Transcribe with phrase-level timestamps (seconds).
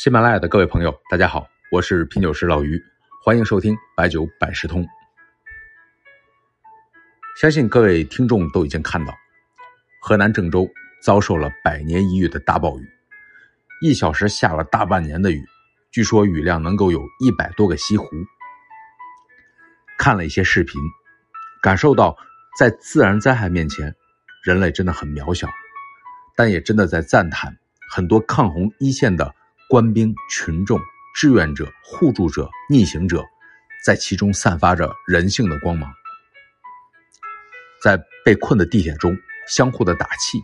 [0.00, 2.80] 喜马拉雅的各位朋友，大家好，我是品酒师老于，
[3.24, 4.86] 欢迎收听白酒百事通。
[7.40, 9.12] 相信各位听众都已经看到，
[10.00, 10.68] 河南郑州
[11.02, 12.88] 遭受了百年一遇的大暴雨，
[13.82, 15.44] 一小时下了大半年的雨，
[15.90, 18.06] 据说雨量能够有一百多个西湖。
[19.98, 20.80] 看了一些视频，
[21.60, 22.16] 感受到
[22.56, 23.92] 在自然灾害面前，
[24.44, 25.48] 人类真的很渺小，
[26.36, 27.58] 但也真的在赞叹
[27.90, 29.34] 很多抗洪一线的。
[29.68, 30.80] 官兵、群众、
[31.14, 33.22] 志愿者、互助者、逆行者，
[33.84, 35.92] 在其中散发着人性的光芒。
[37.82, 39.14] 在被困的地铁中，
[39.46, 40.40] 相互的打气；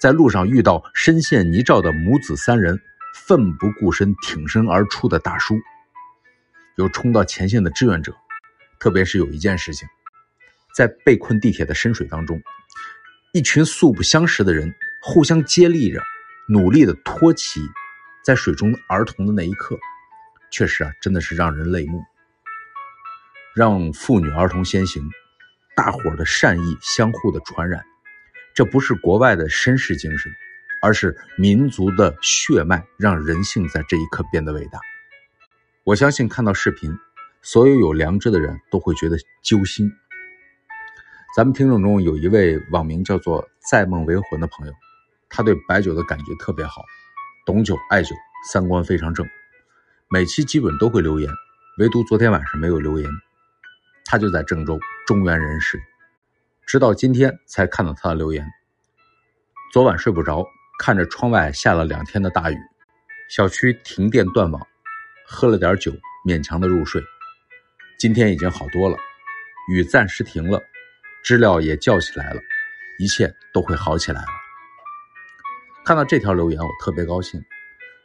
[0.00, 2.80] 在路上遇到深陷泥沼的母子三人，
[3.14, 5.54] 奋不顾身挺身而出的大叔；
[6.76, 8.14] 有冲到前线的志愿者。
[8.78, 9.86] 特别是有一件事情，
[10.74, 12.40] 在被困地铁的深水当中，
[13.34, 16.02] 一群素不相识的人互相接力着，
[16.48, 17.60] 努力的托起。
[18.22, 19.78] 在水中儿童的那一刻，
[20.50, 22.02] 确实啊，真的是让人泪目。
[23.54, 25.02] 让妇女儿童先行，
[25.74, 27.82] 大伙的善意相互的传染，
[28.54, 30.30] 这不是国外的绅士精神，
[30.82, 34.78] 而是民族的血脉，让人性在这一刻变得伟大。
[35.82, 36.94] 我相信看到视频，
[37.42, 39.90] 所有有良知的人都会觉得揪心。
[41.34, 44.72] 咱们听众中有一位网名叫做“在梦为魂”的朋友，
[45.28, 46.84] 他对白酒的感觉特别好。
[47.46, 48.14] 懂酒爱酒，
[48.50, 49.26] 三观非常正，
[50.08, 51.30] 每期基本都会留言，
[51.78, 53.10] 唯独昨天晚上没有留言。
[54.04, 55.80] 他就在郑州，中原人士，
[56.66, 58.46] 直到今天才看到他的留言。
[59.72, 60.44] 昨晚睡不着，
[60.78, 62.56] 看着窗外下了两天的大雨，
[63.30, 64.66] 小区停电断网，
[65.26, 65.92] 喝了点酒，
[66.26, 67.02] 勉强的入睡。
[67.98, 68.96] 今天已经好多了，
[69.72, 70.60] 雨暂时停了，
[71.22, 72.40] 知了也叫起来了，
[72.98, 74.39] 一切都会好起来了。
[75.90, 77.44] 看到这条留言，我特别高兴。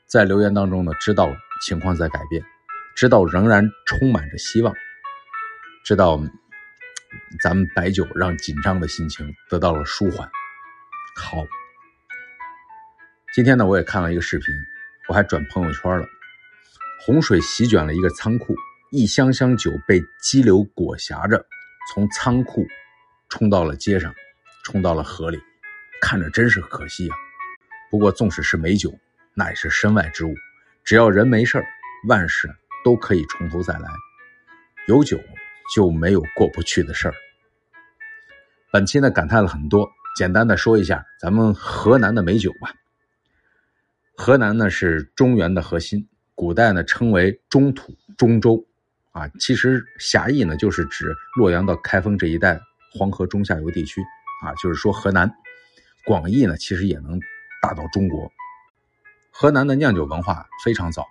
[0.07, 1.31] 在留言当中呢，知道
[1.61, 2.43] 情况在改变，
[2.95, 4.73] 知道仍然充满着希望，
[5.83, 6.19] 知道
[7.43, 10.27] 咱们白酒让紧张的心情得到了舒缓。
[11.15, 11.45] 好，
[13.35, 14.47] 今天呢，我也看了一个视频，
[15.07, 16.07] 我还转朋友圈了。
[17.05, 18.55] 洪水席卷了一个仓库，
[18.89, 21.45] 一箱箱酒被激流裹挟着，
[21.93, 22.65] 从仓库
[23.29, 24.11] 冲到了街上，
[24.63, 25.39] 冲到了河里，
[26.01, 27.15] 看着真是可惜啊。
[27.91, 28.93] 不过，纵使是美酒，
[29.33, 30.33] 那也是身外之物。
[30.83, 31.63] 只要人没事
[32.07, 32.49] 万事
[32.83, 33.89] 都可以从头再来。
[34.87, 35.19] 有酒
[35.73, 37.13] 就没有过不去的事儿。
[38.71, 42.73] 本期呢，感叹了很多，简单的说一下咱们河南的美酒吧。
[44.17, 48.63] 河南呢是中原的核心，古代呢称为中土、中州，
[49.11, 52.59] 啊，其实狭义呢就是指洛阳到开封这一带
[52.91, 54.01] 黄河中下游地区，
[54.43, 55.31] 啊，就是说河南。
[56.05, 57.19] 广义呢其实也能。
[57.65, 58.31] 大到中国，
[59.31, 61.03] 河南的酿酒文化非常早。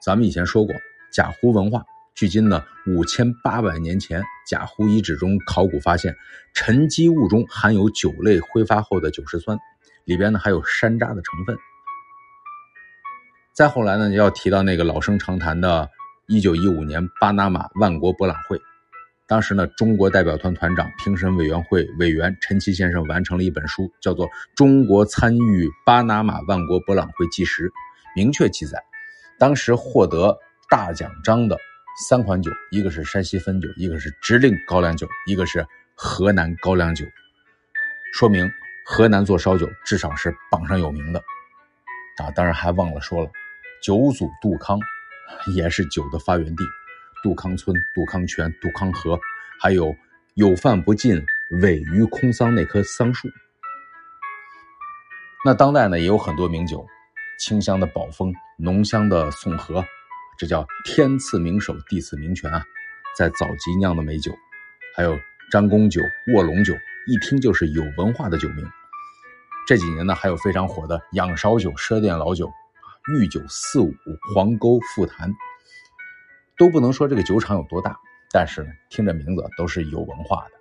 [0.00, 0.72] 咱们以前说过，
[1.12, 1.84] 贾湖文化，
[2.14, 6.14] 距今呢五千八百年前，贾湖遗址中考古发现
[6.54, 9.58] 沉积物中含有酒类挥发后的酒石酸，
[10.04, 11.58] 里边呢还有山楂的成分。
[13.52, 15.90] 再后来呢，要提到那个老生常谈的
[16.28, 18.62] 1915年巴拿马万国博览会。
[19.28, 27.68] 当时呢，中国代表团团长、评审委员会委员陈奇先生完成了一本书，叫做《中国参与巴拿马万国博览会纪实》，
[28.14, 28.80] 明确记载，
[29.36, 30.38] 当时获得
[30.70, 31.58] 大奖章的
[32.08, 35.66] 三款酒，一个是山西汾酒，一个是直令高粱酒，一个是
[35.96, 37.04] 河南高粱酒，
[38.12, 38.48] 说明
[38.86, 41.18] 河南做烧酒至少是榜上有名的。
[42.18, 43.30] 啊，当然还忘了说了，
[43.82, 44.78] 酒祖杜康
[45.56, 46.64] 也是酒的发源地。
[47.22, 49.18] 杜康村、杜康泉、杜康河，
[49.60, 49.94] 还有
[50.34, 51.24] 有饭不进、
[51.62, 53.28] 尾鱼空桑那棵桑树。
[55.44, 56.86] 那当代呢也有很多名酒，
[57.38, 59.84] 清香的宝丰，浓香的宋河，
[60.38, 62.62] 这叫天赐名手，地赐名泉啊，
[63.16, 64.32] 在早集酿的美酒。
[64.96, 65.16] 还有
[65.52, 66.00] 张公酒、
[66.34, 66.74] 卧龙酒，
[67.06, 68.66] 一听就是有文化的酒名。
[69.66, 72.50] 这几年呢还有非常火的仰韶酒、赊店老酒、
[73.12, 73.92] 御酒四五、
[74.34, 75.32] 黄沟复坛。
[76.56, 77.98] 都不能说这个酒厂有多大，
[78.32, 80.52] 但是呢，听着名字都是有文化的。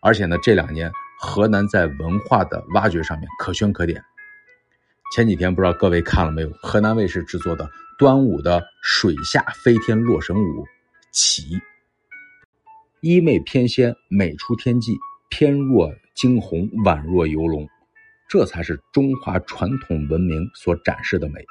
[0.00, 4.02] 而且呢，这两年河南在文化的挖掘上面可圈可点。
[5.14, 10.66] 前几天不知道各位看了没有，河南卫视制作的端午的水下飞天洛神舞，
[11.12, 11.60] 起，
[13.00, 14.98] 衣袂翩跹，美出天际，
[15.28, 17.68] 翩若惊鸿，宛若游龙，
[18.28, 21.44] 这才是中华传统文明所展示的美。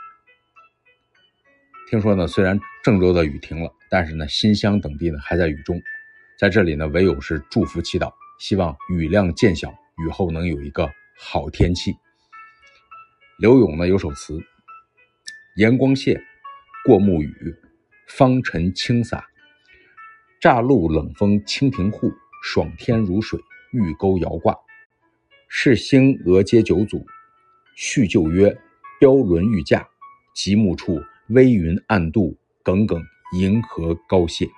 [1.90, 5.80] 听说呢，虽然郑州的雨停了，但是呢，新乡等地呢还在雨中。
[6.40, 11.96] 在这里呢，唯有是祝福祈祷，希望雨量渐小，雨后能有一个好天气。
[13.38, 14.40] 刘永呢有首词
[15.58, 16.20] ：“阳光泻，
[16.86, 17.56] 过目雨，
[18.08, 19.28] 芳尘轻洒。
[20.40, 22.12] 乍露冷风蜻蜓户，
[22.44, 23.40] 爽天如水
[23.72, 24.56] 玉钩摇挂。
[25.48, 27.06] 是兴娥接九祖，
[27.76, 28.58] 叙旧曰：
[29.00, 29.88] 标轮御驾，
[30.34, 33.02] 极目处微云暗渡耿耿
[33.38, 34.50] 银河高泻